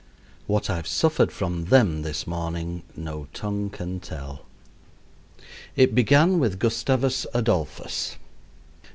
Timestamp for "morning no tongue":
2.25-3.69